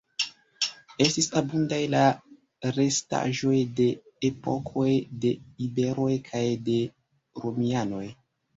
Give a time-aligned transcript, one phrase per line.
[1.03, 2.01] Estis abundaj la
[2.79, 3.87] restaĵoj de
[4.31, 4.89] epokoj
[5.27, 5.37] de
[5.69, 6.83] iberoj kaj de
[7.47, 8.05] romianoj.